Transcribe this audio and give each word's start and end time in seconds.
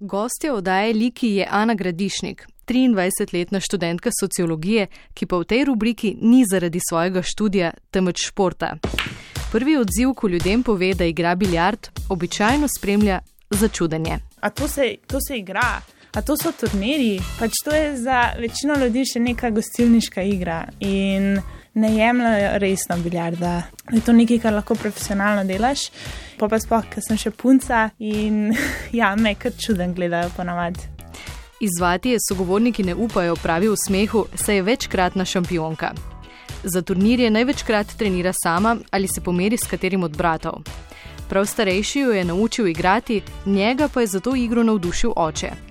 Gostja 0.00 0.54
oddaje 0.54 0.92
Liki 0.92 1.28
je 1.28 1.48
Ana 1.50 1.74
Gradišnik, 1.74 2.46
23-letna 2.68 3.60
študentka 3.60 4.10
sociologije, 4.20 4.86
ki 5.14 5.26
pa 5.26 5.38
v 5.40 5.44
tej 5.44 5.64
rubriki 5.64 6.16
ni 6.20 6.44
zaradi 6.44 6.80
svojega 6.88 7.22
študija, 7.22 7.70
temveč 7.90 8.26
športa. 8.26 8.74
Prvi 9.52 9.76
odziv, 9.76 10.12
ko 10.12 10.28
ljudem 10.28 10.62
pove, 10.62 10.92
da 10.94 11.04
igra 11.04 11.34
biljard, 11.34 11.88
običajno 12.08 12.68
spremlja 12.78 13.20
začudenje. 13.50 14.18
A 14.40 14.50
to 14.50 14.68
se, 14.68 14.96
to 15.06 15.18
se 15.20 15.38
igra, 15.38 15.80
a 16.12 16.22
to 16.22 16.36
so 16.36 16.52
turniri. 16.52 17.16
Pač 17.38 17.52
to 17.64 17.72
je 17.72 17.96
za 17.96 18.34
večino 18.40 18.76
ljudi 18.76 19.04
še 19.04 19.20
neka 19.20 19.50
gostilniška 19.50 20.22
igra 20.22 20.66
in 20.80 21.40
ne 21.76 21.96
jemljajo 21.96 22.58
resno 22.58 22.96
biljarda. 22.96 23.62
Je 23.92 24.00
to 24.00 24.12
nekaj, 24.12 24.38
kar 24.38 24.54
lahko 24.54 24.74
profesionalno 24.74 25.44
delaš. 25.44 25.90
Pa 26.38 26.48
pa 26.48 26.58
spoh, 26.60 26.84
ker 26.88 27.04
sem 27.04 27.18
še 27.20 27.30
punca 27.30 27.90
in 27.98 28.54
ja, 29.00 29.14
me 29.16 29.34
kar 29.34 29.52
čuden 29.52 29.94
gledajo 29.94 30.32
ponavadi. 30.36 30.88
Izvati 31.60 32.10
je 32.10 32.22
sogovorniki 32.28 32.84
ne 32.84 32.94
upajo 32.94 33.36
pravi 33.36 33.68
v 33.68 33.76
smehu, 33.86 34.26
saj 34.34 34.56
je 34.56 34.62
večkratna 34.62 35.24
šampionka. 35.24 35.92
Za 36.64 36.82
turnirje 36.82 37.30
največkrat 37.30 37.96
trenira 37.96 38.32
sama 38.32 38.76
ali 38.90 39.08
se 39.08 39.20
pomeri 39.20 39.56
s 39.56 39.68
katerim 39.68 40.04
od 40.04 40.16
bratov. 40.16 40.64
Prav 41.28 41.46
starejši 41.46 42.00
jo 42.00 42.12
je 42.12 42.24
naučil 42.24 42.68
igrati, 42.68 43.22
njega 43.46 43.88
pa 43.88 44.00
je 44.00 44.06
za 44.06 44.20
to 44.20 44.36
igro 44.36 44.62
navdušil 44.62 45.12
oče. 45.16 45.65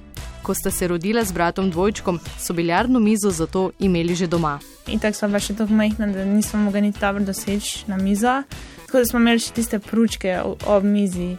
Ko 0.45 0.53
sta 0.53 0.71
se 0.71 0.87
rodila 0.87 1.23
z 1.25 1.33
bratom 1.33 1.71
dvojčkom, 1.73 2.19
so 2.39 2.53
biljardno 2.53 2.99
mizo 2.99 3.31
zato 3.31 3.71
imeli 3.79 4.15
že 4.15 4.27
doma. 4.27 4.59
In 4.87 4.99
tako 5.01 5.17
smo 5.17 5.29
pa 5.33 5.39
še 5.41 5.55
tako 5.57 5.73
majhni, 5.73 6.11
da 6.13 6.25
nismo 6.25 6.59
mogli 6.61 6.81
niti 6.81 7.01
dobro 7.01 7.23
doseči 7.25 7.85
na 7.89 7.97
mizo. 7.97 8.43
Tako 8.85 9.01
da 9.01 9.05
smo 9.09 9.19
imeli 9.19 9.41
še 9.41 9.53
tiste 9.57 9.79
pručke 9.79 10.35
ob 10.69 10.83
mizi, 10.85 11.31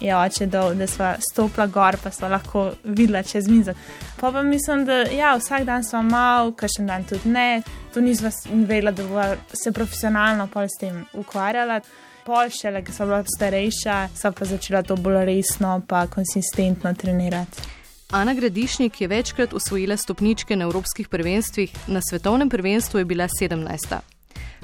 je 0.00 0.16
oče 0.16 0.46
dol, 0.46 0.72
da 0.74 0.86
smo 0.86 1.12
stopila 1.30 1.66
gor, 1.66 1.98
pa 2.02 2.10
smo 2.10 2.28
lahko 2.32 2.64
videla 2.84 3.22
čez 3.22 3.48
mizo. 3.48 3.74
Pa 4.20 4.32
pa 4.32 4.42
mislim, 4.42 4.86
da 4.88 5.02
ja, 5.12 5.34
vsak 5.36 5.68
dan 5.68 5.84
smo 5.84 6.02
malo, 6.02 6.52
kakšen 6.56 6.88
dan 6.88 7.04
tudi 7.04 7.28
ne. 7.28 7.62
Tu 7.94 8.00
nismo 8.00 8.32
vedela, 8.66 8.90
da 8.90 9.04
bo 9.04 9.28
se 9.52 9.72
profesionalno 9.72 10.48
pol 10.48 10.64
s 10.64 10.80
tem 10.80 11.04
ukvarjala. 11.12 11.80
Pol 12.24 12.48
šele, 12.48 12.80
ki 12.80 12.92
so 12.92 13.04
bila 13.04 13.20
starejša, 13.28 14.00
so 14.16 14.32
pa 14.32 14.48
začela 14.48 14.82
to 14.82 14.96
bolj 14.96 15.26
resno, 15.28 15.76
pa 15.88 16.06
konsistentno 16.08 16.94
trenirati. 16.96 17.73
Ana 18.14 18.34
Gradišnik 18.34 19.00
je 19.00 19.08
večkrat 19.08 19.54
osvojila 19.54 19.96
stopničke 19.96 20.56
na 20.56 20.64
evropskih 20.64 21.08
prvenstvih, 21.08 21.72
na 21.86 22.00
svetovnem 22.10 22.48
prvenstvu 22.48 22.98
je 22.98 23.04
bila 23.04 23.28
17. 23.40 23.96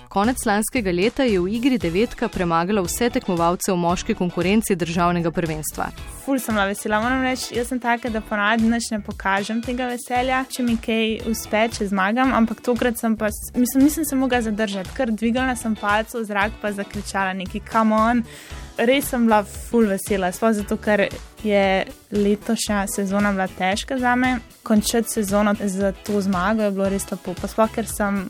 Konec 0.08 0.46
lanskega 0.46 0.90
leta 0.90 1.22
je 1.22 1.40
v 1.40 1.48
igri 1.56 1.78
devetka 1.78 2.28
premagala 2.28 2.82
vse 2.86 3.10
tekmovalce 3.10 3.72
v 3.72 3.76
moški 3.76 4.14
konkurenci 4.14 4.76
državnega 4.76 5.30
prvenstva. 5.30 5.88
Ful 6.24 6.38
sem 6.38 6.54
bila 6.54 6.68
vesela, 6.70 7.00
moram 7.02 7.26
reči, 7.26 7.56
jaz 7.58 7.72
sem 7.74 7.80
taka, 7.82 8.10
da 8.10 8.22
ponavadi 8.22 8.70
nič 8.70 8.92
ne 8.94 9.02
pokažem 9.02 9.62
tega 9.66 9.90
veselja, 9.90 10.44
če 10.46 10.62
mi 10.62 10.78
kaj 10.78 11.26
uspe, 11.30 11.66
če 11.74 11.90
zmagam, 11.90 12.30
ampak 12.34 12.62
tokrat 12.62 13.02
sem 13.02 13.18
pa, 13.18 13.34
mislim, 13.58 13.82
nisem 13.82 14.06
se 14.06 14.14
mogla 14.14 14.42
zadržati, 14.46 14.94
ker 14.94 15.10
dvigala 15.10 15.58
sem 15.58 15.74
palce 15.74 16.20
v 16.20 16.26
zrak, 16.30 16.54
pa 16.62 16.70
zakričala 16.70 17.34
neki 17.34 17.66
kamon. 17.66 18.22
Res 18.80 19.10
sem 19.10 19.26
bila 19.26 19.42
ful 19.44 19.90
vesela, 19.90 20.30
sploh 20.32 20.54
zato, 20.56 20.78
ker 20.80 21.02
je 21.44 21.64
letošnja 22.16 22.86
sezona 22.88 23.32
bila 23.34 23.44
težka 23.46 23.98
za 24.00 24.14
me. 24.16 24.38
Končati 24.62 25.12
sezono 25.12 25.54
za 25.60 25.92
to 25.92 26.20
zmago 26.20 26.62
je 26.62 26.70
bilo 26.70 26.88
res 26.88 27.04
lepo, 27.10 27.34
sploh 27.44 27.74
ker 27.74 27.88
sem 27.88 28.22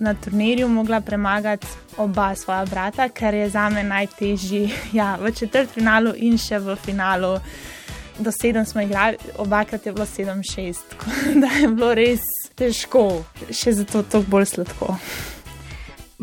na 0.00 0.14
turnirju 0.14 0.68
mogla 0.68 1.00
premagati 1.00 1.66
oba 1.96 2.34
svoja 2.34 2.64
brata, 2.64 3.08
kar 3.08 3.34
je 3.34 3.50
za 3.50 3.68
me 3.68 3.82
najtežji. 3.82 4.70
Ja, 4.98 5.16
v 5.20 5.32
četrtfinalu 5.32 6.14
in 6.16 6.38
še 6.38 6.58
v 6.58 6.76
finalu. 6.76 7.36
Do 8.18 8.32
sedem 8.32 8.64
smo 8.66 8.82
igrali, 8.82 9.16
obakrat 9.38 9.86
je 9.86 9.92
bilo 9.92 10.06
sedem, 10.06 10.42
šest, 10.42 10.96
da 11.42 11.52
je 11.60 11.68
bilo 11.68 11.92
res 11.94 12.24
težko, 12.56 13.24
še 13.50 13.72
zato 13.72 14.02
toliko 14.02 14.30
bolj 14.30 14.50
sladko. 14.54 14.96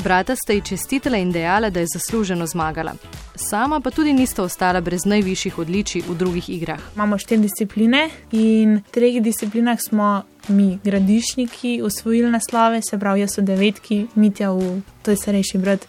Brata 0.03 0.35
sta 0.35 0.53
ji 0.53 0.61
čestitela 0.61 1.17
in 1.17 1.31
dejala, 1.31 1.69
da 1.69 1.79
je 1.79 1.87
zasluženo 1.93 2.45
zmagala. 2.45 2.93
Sama 3.35 3.79
pa 3.79 3.91
tudi 3.91 4.13
nista 4.13 4.43
ostala 4.43 4.81
brez 4.81 5.05
najvišjih 5.05 5.59
odličij 5.59 6.01
v 6.07 6.15
drugih 6.15 6.49
igrah. 6.49 6.79
Imamo 6.95 7.17
štiri 7.17 7.41
discipline 7.41 8.09
in 8.31 8.75
v 8.75 8.91
treh 8.91 9.19
disciplinah 9.21 9.79
smo 9.89 10.23
mi, 10.47 10.79
gradišniki, 10.83 11.81
usvojili 11.83 12.31
naslove, 12.31 12.81
se 12.81 12.99
pravi, 12.99 13.19
jaz 13.19 13.35
sem 13.35 13.45
devetki, 13.45 14.07
Mitja, 14.15 14.51
v, 14.51 14.81
to 15.03 15.11
je 15.11 15.17
starejši 15.17 15.57
brat, 15.57 15.87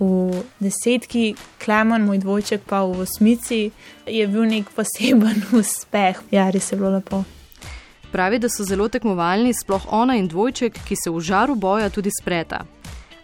v 0.00 0.42
desetki, 0.58 1.34
Klemen, 1.64 2.02
moj 2.02 2.18
dvojček 2.18 2.66
pa 2.66 2.82
v 2.82 3.06
osmici, 3.06 3.70
je 4.06 4.26
bil 4.26 4.42
nek 4.42 4.74
poseben 4.74 5.42
uspeh. 5.60 6.18
Ja, 6.30 6.50
res 6.50 6.72
je 6.72 6.78
bilo 6.78 6.90
lepo. 6.90 7.24
Pravi, 8.12 8.38
da 8.38 8.48
so 8.50 8.66
zelo 8.66 8.88
tekmovalni, 8.88 9.54
sploh 9.54 9.86
ona 9.90 10.18
in 10.18 10.26
dvojček, 10.28 10.82
ki 10.88 10.96
se 10.98 11.10
v 11.10 11.20
žaru 11.20 11.54
boja 11.54 11.90
tudi 11.90 12.10
spreta. 12.10 12.66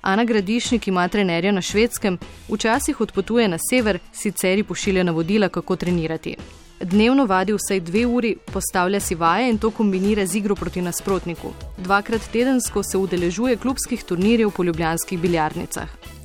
Ana 0.01 0.25
Gradišnik 0.25 0.89
ima 0.89 1.09
trenerja 1.09 1.53
na 1.53 1.61
švedskem, 1.61 2.19
včasih 2.49 3.01
odpotuje 3.01 3.49
na 3.49 3.57
sever, 3.71 3.99
sicer 4.13 4.59
ji 4.59 4.65
pošilja 4.65 5.03
navodila, 5.03 5.49
kako 5.49 5.77
trenirati. 5.77 6.37
Dnevno 6.81 7.25
vadi 7.27 7.53
vsaj 7.53 7.81
dve 7.81 8.07
uri, 8.07 8.37
postavlja 8.53 9.01
si 9.01 9.15
vaje 9.15 9.51
in 9.51 9.59
to 9.59 9.71
kombinira 9.71 10.27
z 10.27 10.37
igro 10.37 10.55
proti 10.55 10.83
nasprotniku. 10.83 11.53
Dvakrat 11.79 12.23
tedensko 12.33 12.83
se 12.83 12.99
udeležuje 12.99 13.57
klubskih 13.57 14.05
turnirjev 14.05 14.51
po 14.51 14.65
ljubljanskih 14.65 15.19
biljardnicah. 15.19 16.18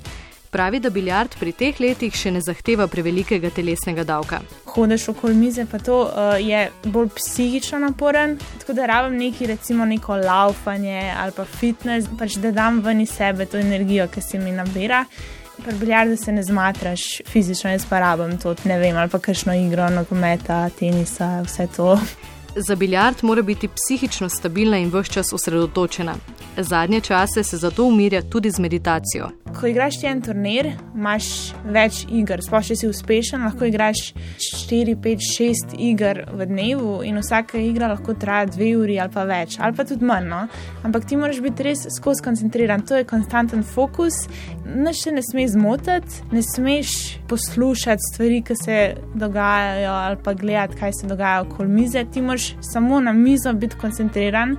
Pravi, 0.53 0.79
da 0.79 0.89
biljard 0.89 1.33
pri 1.39 1.51
teh 1.51 1.79
letih 1.81 2.13
še 2.13 2.29
ne 2.31 2.41
zahteva 2.45 2.85
prevelikega 2.87 3.49
telesnega 3.49 4.03
davka. 4.05 4.37
Hodeš 4.69 5.07
okoli 5.09 5.33
mize, 5.33 5.65
pa 5.65 5.79
to 5.81 5.95
uh, 6.05 6.35
je 6.37 6.67
bolj 6.93 7.09
psihično 7.15 7.79
naporen. 7.81 8.35
Tako 8.61 8.75
da 8.77 8.85
rabim 8.85 9.17
neki, 9.17 9.47
recimo, 9.49 9.85
neko 9.89 10.19
laufanje 10.21 11.09
ali 11.17 11.33
pa 11.33 11.45
fitness, 11.45 12.11
pač 12.19 12.37
da 12.43 12.51
dam 12.53 12.83
ven 12.85 13.01
iz 13.01 13.15
sebe 13.17 13.49
to 13.49 13.57
energijo, 13.57 14.05
ki 14.13 14.21
se 14.21 14.39
mi 14.39 14.53
nabira. 14.53 15.05
Pri 15.57 15.73
biljardu 15.79 16.17
se 16.21 16.31
ne 16.31 16.43
zmatraš 16.45 17.07
fizično, 17.33 17.73
jaz 17.73 17.89
pa 17.89 18.03
rabim 18.05 18.37
to, 18.37 18.53
ne 18.69 18.77
vem, 18.77 18.97
ali 18.97 19.09
pa 19.09 19.17
kakšno 19.19 19.57
igro, 19.57 19.89
nogometa, 19.89 20.67
tenisa, 20.77 21.39
vse 21.47 21.67
to. 21.75 21.95
Za 22.55 22.75
biljard 22.75 23.25
mora 23.25 23.41
biti 23.41 23.69
psihično 23.73 24.29
stabilna 24.29 24.77
in 24.77 24.93
vse 24.93 25.17
čas 25.17 25.33
osredotočena. 25.33 26.13
Zadnje 26.57 27.01
čase 27.01 27.43
se 27.43 27.57
zato 27.57 27.89
umirja 27.89 28.21
tudi 28.21 28.51
z 28.51 28.61
meditacijo. 28.61 29.33
Ko 29.53 29.67
igraš 29.67 29.99
en 30.09 30.21
turnir, 30.21 30.67
imaš 30.95 31.27
več 31.75 32.03
iger, 32.09 32.41
sploh 32.41 32.63
če 32.65 32.75
si 32.79 32.87
uspešen, 32.89 33.43
lahko 33.45 33.67
igraš 33.69 34.01
4, 34.41 34.95
5, 35.03 35.25
6 35.27 35.75
iger 35.77 36.23
v 36.33 36.47
dnevu 36.49 36.95
in 37.05 37.19
vsaka 37.21 37.61
igra 37.61 37.91
lahko 37.91 38.15
traja 38.19 38.47
2 38.55 38.69
uri 38.81 38.97
ali 39.01 39.13
pa 39.13 39.25
več, 39.29 39.59
ali 39.61 39.77
pa 39.77 39.85
tudi 39.87 40.07
manj. 40.09 40.29
No? 40.31 40.39
Ampak 40.87 41.05
ti 41.09 41.19
moraš 41.19 41.41
biti 41.45 41.67
res 41.67 41.85
skozi 41.97 42.25
koncentriran, 42.25 42.81
to 42.87 42.97
je 42.97 43.07
konstanten 43.09 43.61
fokus, 43.63 44.23
nič 44.65 45.03
se 45.03 45.13
ne 45.13 45.21
sme 45.25 45.45
zmotiti, 45.49 46.23
ne 46.33 46.41
smeš 46.45 46.95
poslušati 47.29 48.09
stvari, 48.09 48.41
ki 48.47 48.57
se 48.57 48.79
dogajajo 49.13 49.93
ali 49.99 50.23
pa 50.23 50.33
gledati, 50.33 50.79
kaj 50.81 50.97
se 51.01 51.11
dogaja 51.11 51.45
okoli 51.45 51.69
mize. 51.69 52.05
Ti 52.05 52.25
moraš 52.25 52.55
samo 52.73 52.99
na 52.99 53.13
mizo 53.13 53.53
biti 53.53 53.77
koncentriran 53.77 54.57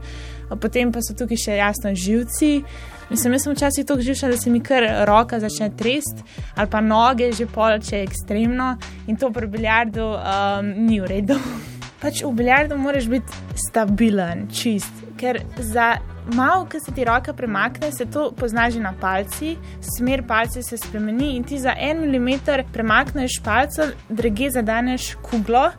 potem 0.61 0.93
pa 0.93 1.03
so 1.03 1.15
tukaj 1.17 1.41
še 1.41 1.59
jasno 1.59 1.95
živci. 1.95 2.63
Mislim, 3.11 3.33
jaz 3.33 3.43
sem 3.43 3.53
včasih 3.53 3.87
tako 3.87 4.01
živčen, 4.01 4.31
da 4.31 4.37
se 4.37 4.51
mi 4.51 4.61
kar 4.61 4.85
roka 5.05 5.41
začne 5.41 5.71
trest, 5.77 6.25
ali 6.55 6.71
pa 6.71 6.81
noge 6.81 7.33
že 7.33 7.47
polče 7.47 8.03
ekstremno 8.03 8.77
in 9.07 9.17
to 9.17 9.31
pri 9.31 9.47
biljardu 9.47 10.05
um, 10.05 10.73
ni 10.87 11.01
v 11.01 11.07
redu. 11.07 11.39
Pač 12.03 12.23
v 12.25 12.33
biljardu 12.33 12.77
moraš 12.77 13.09
biti 13.09 13.59
stabilen, 13.69 14.49
čist, 14.53 15.05
ker 15.21 15.41
za 15.59 15.95
malo, 16.33 16.65
ki 16.67 16.81
se 16.81 16.93
ti 16.93 17.05
roka 17.05 17.33
premakne, 17.33 17.93
se 17.93 18.05
to 18.07 18.31
pozna 18.37 18.71
že 18.71 18.81
na 18.81 18.93
palci, 19.01 19.57
smer 19.81 20.23
palce 20.27 20.63
se 20.63 20.77
spremeni 20.77 21.37
in 21.37 21.45
ti 21.45 21.59
za 21.59 21.75
en 21.79 22.01
milimeter 22.01 22.65
premakneš 22.73 23.41
palce, 23.45 23.93
druge 24.09 24.51
zadaneš 24.51 25.15
kuglo 25.23 25.71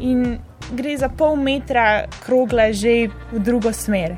in 0.00 0.38
gre 0.72 0.96
za 0.96 1.08
pol 1.08 1.36
metra 1.36 2.04
krogle 2.24 2.72
že 2.72 3.08
v 3.32 3.40
drugo 3.40 3.72
smer. 3.72 4.16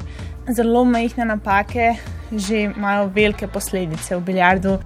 Zelo 0.51 0.85
majhne 0.85 1.25
napake 1.25 1.97
že 2.32 2.61
imajo 2.61 3.11
velike 3.14 3.46
posledice 3.46 4.17
v 4.17 4.20
biljardu. 4.20 4.78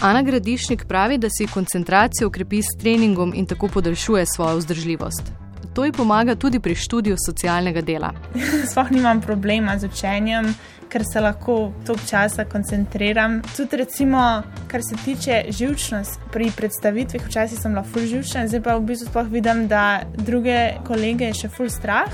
Ana 0.00 0.22
Gradišnik 0.22 0.84
pravi, 0.84 1.18
da 1.18 1.28
si 1.30 1.46
koncentracijo 1.46 2.28
ukrepi 2.28 2.62
s 2.62 2.76
treningom 2.80 3.32
in 3.34 3.46
tako 3.46 3.68
podaljšuje 3.68 4.26
svojo 4.26 4.56
vzdržljivost. 4.56 5.45
To 5.74 5.84
ji 5.84 5.92
pomaga 5.92 6.34
tudi 6.34 6.60
pri 6.60 6.74
študiju 6.74 7.16
socialnega 7.26 7.80
dela. 7.80 8.12
Sploh 8.70 8.90
nimam 8.90 9.20
problema 9.20 9.78
z 9.78 9.86
učenjem 9.86 10.54
ker 10.88 11.02
se 11.12 11.20
lahko 11.20 11.72
toliko 11.86 12.06
časa 12.08 12.44
koncentriram. 12.44 13.40
Tudi, 13.56 13.76
recimo, 13.76 14.42
kar 14.68 14.82
se 14.82 14.96
tiče 15.04 15.44
živčnosti 15.48 16.30
pri 16.32 16.50
predstavitvah, 16.56 17.26
včasih 17.26 17.60
sem 17.60 17.74
lahko 17.74 18.00
živčen, 18.00 18.48
zdaj 18.48 18.62
pa 18.62 18.76
v 18.76 18.86
bistvu 18.90 19.10
sploh 19.10 19.30
vidim, 19.32 19.66
da 19.68 20.02
druge 20.16 20.58
kolege 20.86 21.30
je 21.30 21.40
še 21.42 21.50
full 21.56 21.72
strah. 21.72 22.12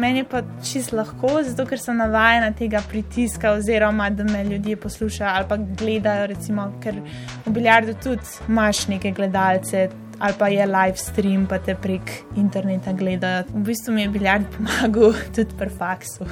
Meni 0.00 0.22
je 0.22 0.28
pa 0.30 0.42
čist 0.64 0.94
lahko, 0.96 1.40
zato 1.46 1.66
ker 1.68 1.80
sem 1.80 1.96
navajena 1.98 2.52
tega 2.56 2.82
pritiska, 2.90 3.56
oziroma 3.58 4.10
da 4.10 4.26
me 4.28 4.44
ljudje 4.44 4.76
poslušajo 4.76 5.32
ali 5.34 5.48
pa 5.48 5.56
gledajo. 5.56 6.28
Recimo, 6.30 6.70
ker 6.82 7.00
v 7.46 7.56
biljardu 7.56 7.96
tudi 8.02 8.38
imaš 8.48 8.86
neke 8.92 9.12
gledalce. 9.16 9.88
Ali 10.20 10.34
pa 10.38 10.48
je 10.48 10.66
live 10.66 10.96
stream, 10.96 11.46
pa 11.46 11.58
te 11.58 11.74
prek 11.74 12.12
interneta 12.36 12.92
gledajo. 12.92 13.44
V 13.54 13.64
bistvu 13.72 13.94
mi 13.94 14.02
je 14.02 14.08
biljard 14.08 14.44
pomagal 14.56 15.14
tudi 15.34 15.56
pri 15.58 15.70
faksu. 15.78 16.28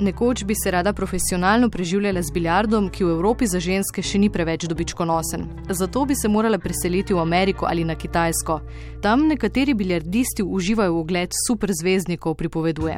Nekoč 0.00 0.44
bi 0.44 0.54
se 0.54 0.70
rada 0.70 0.92
profesionalno 0.92 1.68
preživljala 1.68 2.22
z 2.22 2.32
biljardom, 2.32 2.88
ki 2.88 3.04
v 3.04 3.10
Evropi 3.10 3.46
za 3.46 3.60
ženske 3.60 4.02
še 4.02 4.18
ni 4.18 4.30
preveč 4.32 4.64
dobičkonosen. 4.64 5.44
Zato 5.68 6.06
bi 6.08 6.16
se 6.16 6.28
morala 6.28 6.58
preseliti 6.58 7.14
v 7.14 7.20
Ameriko 7.20 7.66
ali 7.68 7.84
na 7.84 7.94
Kitajsko. 7.94 8.60
Tam 9.02 9.28
nekateri 9.28 9.74
biljardisti 9.74 10.42
uživajo 10.42 10.94
v 10.94 11.04
ogled 11.04 11.36
superzvezdnikov, 11.44 12.38
pripoveduje. 12.40 12.96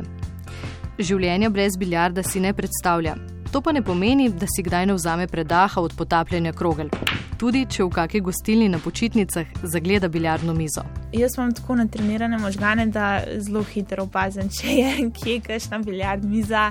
Življenja 0.99 1.51
brez 1.51 1.75
biljarda 1.81 2.23
si 2.23 2.41
ne 2.41 2.55
predstavlja. 2.55 3.17
To 3.53 3.61
pa 3.61 3.73
ne 3.73 3.83
pomeni, 3.83 4.31
da 4.31 4.47
si 4.49 4.63
kdaj 4.63 4.87
ne 4.87 4.95
vzame 4.95 5.27
predaha 5.27 5.81
od 5.81 5.93
potapljanja 5.97 6.53
krogel. 6.57 6.89
Tudi 7.37 7.67
če 7.69 7.85
v 7.85 7.91
kakšni 7.93 8.21
gostilni 8.25 8.69
na 8.73 8.79
počitnicah 8.81 9.47
zagleda 9.63 10.09
biljardno 10.09 10.55
mizo. 10.57 10.87
Jaz 11.13 11.37
imam 11.37 11.53
tako 11.53 11.77
natrenirane 11.77 12.39
možgane, 12.39 12.87
da 12.87 13.21
zelo 13.45 13.61
hitro 13.63 14.07
opazim, 14.09 14.49
če 14.49 14.77
je 14.79 14.93
kje 15.19 15.41
kakšna 15.45 15.83
biljardna 15.85 16.31
miza, 16.31 16.71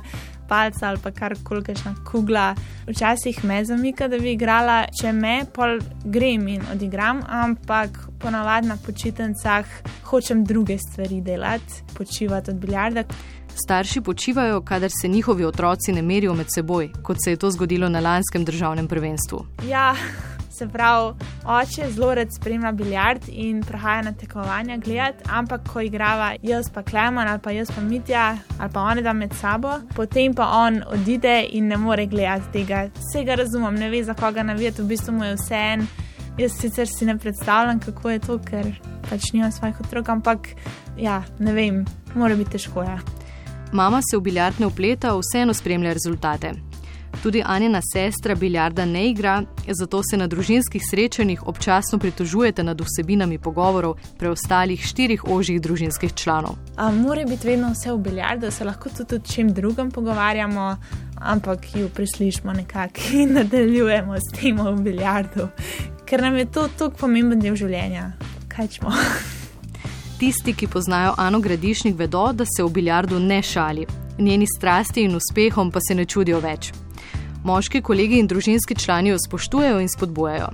palca 0.49 0.89
ali 0.89 0.99
pa 1.03 1.11
kar 1.11 1.35
koli 1.43 1.61
kakšna 1.69 1.93
kugla. 2.07 2.55
Včasih 2.87 3.43
me 3.45 3.61
zamika, 3.65 4.07
da 4.09 4.17
bi 4.17 4.33
igrala, 4.33 4.79
če 5.01 5.13
me 5.13 5.35
pol 5.53 5.77
grem 6.03 6.47
in 6.55 6.65
odigram, 6.73 7.21
ampak 7.29 8.07
ponavadi 8.19 8.73
na 8.73 8.79
počitnicah 8.85 9.69
hočem 10.09 10.41
druge 10.49 10.79
stvari 10.81 11.21
delati, 11.21 11.83
počivati 11.93 12.51
od 12.51 12.57
biljarda. 12.57 13.05
Starši 13.55 14.01
počivajo, 14.01 14.61
kadar 14.61 14.89
se 15.01 15.07
njihovi 15.07 15.45
otroci 15.45 15.91
ne 15.91 16.01
merijo 16.01 16.33
med 16.33 16.47
seboj, 16.55 16.89
kot 17.03 17.17
se 17.23 17.31
je 17.31 17.37
to 17.37 17.51
zgodilo 17.51 17.89
na 17.89 17.99
lanskem 17.99 18.45
državnem 18.45 18.87
prvenstvu. 18.87 19.45
Ja, 19.69 19.95
se 20.61 20.67
pravi, 20.67 21.13
oče 21.45 21.91
zelo 21.91 22.15
rad 22.15 22.27
spremlja 22.35 22.71
biljard 22.71 23.21
in 23.27 23.63
prihaja 23.63 24.01
na 24.01 24.13
tekmovanja 24.13 24.77
gledati, 24.77 25.23
ampak 25.29 25.61
ko 25.73 25.81
igrava 25.81 26.33
jaz 26.43 26.69
pa 26.73 26.83
Klemen 26.83 27.27
ali 27.27 27.39
pa 27.39 27.51
jaz 27.51 27.71
pa 27.75 27.81
Mitja 27.81 28.37
ali 28.59 28.71
pa 28.73 28.81
oni 28.81 29.01
da 29.01 29.13
med 29.13 29.33
sabo, 29.33 29.71
potem 29.95 30.33
pa 30.33 30.45
on 30.45 30.81
odide 30.87 31.45
in 31.49 31.67
ne 31.67 31.77
more 31.77 32.05
gledati 32.05 32.51
tega. 32.53 32.89
Vsega 32.95 33.35
razumem, 33.35 33.75
ne 33.75 33.89
ve 33.89 34.03
za 34.03 34.13
koga 34.13 34.43
navijati, 34.43 34.81
v 34.81 34.85
bistvu 34.85 35.13
mu 35.13 35.23
je 35.23 35.35
vse 35.35 35.55
en. 35.55 35.87
Jaz 36.37 36.51
sicer 36.59 36.87
si 36.87 37.05
ne 37.05 37.17
predstavljam, 37.17 37.79
kako 37.79 38.09
je 38.09 38.19
to, 38.19 38.37
ker 38.39 38.69
pač 39.09 39.33
nimam 39.33 39.51
svojih 39.51 39.81
otrok, 39.81 40.09
ampak 40.09 40.47
ja, 40.97 41.23
ne 41.39 41.53
vem, 41.53 41.85
mora 42.15 42.35
biti 42.35 42.51
težko. 42.51 42.83
Ja. 42.83 42.99
Mama 43.71 44.01
se 44.01 44.17
v 44.17 44.21
biljard 44.21 44.59
ne 44.59 44.67
upleta, 44.67 45.13
vseeno 45.15 45.53
spremlja 45.53 45.93
rezultate. 45.93 46.53
Tudi 47.23 47.43
Anjena 47.45 47.81
sestra 47.93 48.35
biljarda 48.35 48.85
ne 48.85 49.09
igra, 49.09 49.43
zato 49.67 50.01
se 50.03 50.17
na 50.17 50.27
družinskih 50.27 50.81
srečanjih 50.89 51.47
občasno 51.47 51.99
pritožujete 51.99 52.63
nad 52.63 52.81
vsebinami 52.81 53.37
pogovorov 53.37 53.95
preostalih 54.19 54.83
štirih 54.85 55.23
ožjih 55.27 55.61
družinskih 55.61 56.13
članov. 56.13 56.55
Mora 56.93 57.25
biti 57.25 57.47
vedno 57.47 57.71
vse 57.71 57.91
v 57.91 57.97
biljardu, 57.97 58.51
se 58.51 58.65
lahko 58.65 58.89
tudi 58.89 59.15
o 59.15 59.19
čem 59.19 59.53
drugem 59.53 59.91
pogovarjamo, 59.91 60.77
ampak 61.15 61.75
jo 61.75 61.89
prislišmo 61.95 62.53
nekako 62.53 62.99
in 63.13 63.33
nadaljujemo 63.39 64.15
s 64.15 64.39
tem 64.39 64.57
v 64.57 64.81
biljardu, 64.81 65.47
ker 66.05 66.21
nam 66.21 66.37
je 66.37 66.51
to 66.51 66.67
tako 66.77 67.05
pomemben 67.05 67.39
del 67.39 67.55
življenja. 67.55 68.11
Kaj 68.47 68.67
smo? 68.67 68.91
Tisti, 70.21 70.53
ki 70.53 70.67
poznajo 70.67 71.13
Ano 71.17 71.39
Gradišnik, 71.39 71.95
vedo, 71.97 72.27
da 72.33 72.45
se 72.45 72.63
v 72.63 72.69
biljardu 72.69 73.19
ne 73.19 73.41
šali. 73.41 73.85
Njeni 74.19 74.45
strasti 74.47 75.01
in 75.01 75.15
uspehom 75.15 75.71
pa 75.71 75.79
se 75.81 75.95
ne 75.95 76.05
čudijo 76.05 76.39
več. 76.39 76.67
Moški 77.43 77.81
kolegi 77.81 78.19
in 78.21 78.27
družinski 78.29 78.77
člani 78.77 79.09
jo 79.09 79.17
spoštujejo 79.17 79.79
in 79.81 79.89
spodbujajo. 79.89 80.51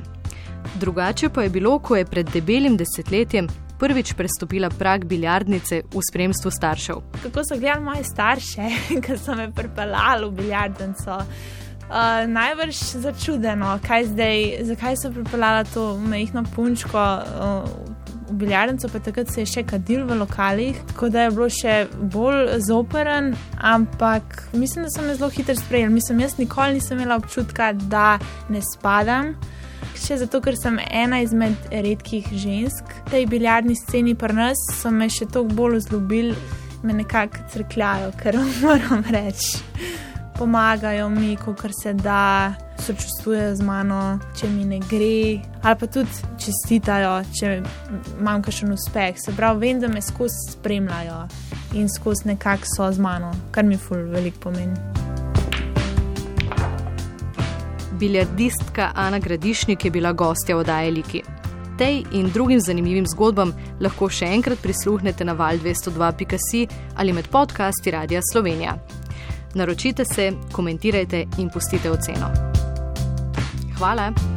Drugače 0.80 1.30
pa 1.30 1.44
je 1.44 1.50
bilo, 1.50 1.74
ko 1.80 1.98
je 2.00 2.06
pred 2.06 2.32
debelim 2.32 2.78
desetletjem 2.80 3.50
prvič 3.80 4.14
prestopila 4.14 4.70
prag 4.70 5.04
biljardnice 5.04 5.82
v 5.92 6.06
spremstvu 6.12 6.52
staršev. 6.52 7.04
Kako 7.26 7.44
so 7.44 7.60
gledali 7.60 7.84
moje 7.84 8.08
starše, 8.08 8.72
ki 9.04 9.20
so 9.20 9.36
me 9.36 9.52
pripeljali 9.52 10.30
v 10.30 10.32
biljardnico? 10.32 11.20
Uh, 11.88 12.24
najbrž 12.28 12.80
začudeno, 13.04 13.76
kaj 13.88 14.14
zdaj, 14.16 14.42
zakaj 14.72 14.96
so 15.04 15.12
pripeljali 15.12 15.68
to 15.74 15.98
mehko 16.00 16.48
punčko. 16.56 17.06
Uh, 17.20 17.87
v 18.38 18.46
Biljardnico, 18.46 18.90
pa 18.94 19.00
takrat 19.02 19.32
se 19.34 19.42
je 19.42 19.50
še 19.50 19.64
kadil 19.66 20.06
v 20.06 20.20
lokalih, 20.20 20.78
tako 20.92 21.10
da 21.10 21.26
je 21.26 21.32
bilo 21.34 21.48
še 21.50 21.76
bolj 22.14 22.60
zoperen, 22.68 23.32
ampak 23.58 24.44
mislim, 24.54 24.86
da 24.86 24.94
so 24.94 25.02
me 25.02 25.16
zelo 25.18 25.32
hitro 25.34 25.56
sprejeli. 25.58 25.94
Mislim, 25.94 26.22
jaz 26.22 26.38
nikoli 26.38 26.78
nisem 26.78 27.02
imela 27.02 27.18
občutka, 27.18 27.72
da 27.74 28.20
ne 28.54 28.62
spadam. 28.62 29.34
Še 29.98 30.20
zato, 30.22 30.42
ker 30.46 30.54
sem 30.54 30.78
ena 30.86 31.24
izmed 31.26 31.72
redkih 31.74 32.30
žensk 32.30 32.94
v 33.08 33.16
tej 33.16 33.26
biljardni 33.32 33.74
sceni, 33.76 34.14
pa 34.14 34.30
nas 34.30 34.62
so 34.78 34.94
me 34.94 35.10
še 35.10 35.26
toliko 35.26 35.58
bolj 35.58 35.82
vzljubili, 35.82 36.38
me 36.86 37.00
nekako 37.02 37.48
crkljajo, 37.54 38.14
ker 38.22 38.38
moram 38.62 39.02
reči 39.10 39.66
pomagajo 40.38 41.10
mi, 41.10 41.38
kar 41.62 41.72
se 41.74 41.94
da, 41.94 42.54
sočustvujejo 42.82 43.56
z 43.56 43.64
mano, 43.64 44.20
če 44.38 44.50
mi 44.50 44.66
ne 44.66 44.80
gre, 44.80 45.40
ali 45.62 45.80
pa 45.80 45.88
tudi 45.88 46.10
čestitajo, 46.42 47.14
če 47.38 47.52
imam 48.20 48.44
kakšen 48.46 48.74
uspeh. 48.74 49.18
Se 49.20 49.34
pravi, 49.36 49.68
vem, 49.68 49.82
da 49.82 49.90
me 49.92 50.02
skozi 50.02 50.54
spremljajo 50.54 51.22
in 51.80 51.90
skozi 51.90 52.32
nekako 52.32 52.70
so 52.76 52.92
z 52.92 53.04
mano, 53.04 53.32
kar 53.52 53.66
mi 53.66 53.78
ful 53.78 54.08
veliko 54.14 54.50
pomeni. 54.50 54.78
Biljardistka 57.98 58.92
Ana 58.96 59.20
Gradišnik 59.20 59.86
je 59.86 59.92
bila 59.92 60.14
gostja 60.14 60.58
v 60.58 60.68
Dajeliki. 60.68 61.24
Tej 61.78 62.04
in 62.18 62.30
drugim 62.34 62.62
zanimivim 62.62 63.06
zgodbam 63.10 63.54
lahko 63.82 64.10
še 64.10 64.30
enkrat 64.34 64.62
prisluhnete 64.62 65.26
na 65.26 65.34
val 65.38 65.58
202.si 65.62 66.68
ali 66.98 67.14
med 67.14 67.30
podcasti 67.34 67.94
Radia 67.94 68.22
Slovenija 68.32 68.78
naročite 69.58 70.06
se, 70.06 70.32
komentirajte 70.52 71.26
in 71.38 71.50
pustite 71.50 71.92
oceno. 71.92 72.47
Hvala! 73.78 74.37